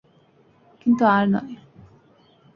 কিন্তু 0.81 1.03
আর 1.07 1.23
নয়। 1.33 1.53